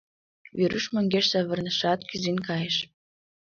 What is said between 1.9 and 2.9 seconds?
кӱзен кайыш.